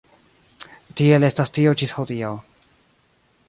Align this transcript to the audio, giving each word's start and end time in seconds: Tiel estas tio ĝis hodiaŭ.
Tiel 1.01 1.27
estas 1.29 1.53
tio 1.59 1.73
ĝis 1.83 1.95
hodiaŭ. 1.99 2.35